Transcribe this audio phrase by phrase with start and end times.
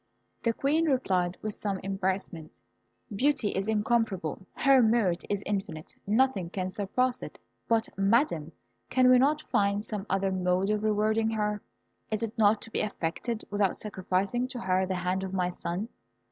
[0.41, 2.59] The Queen replied with some embarrassment,
[3.15, 4.47] "Beauty is incomparable!
[4.55, 8.51] Her merit is infinite; nothing can surpass it; but, madam,
[8.89, 11.61] can we not find some other mode of rewarding her?
[12.09, 15.87] Is it not to be effected without sacrificing to her the hand of my son?"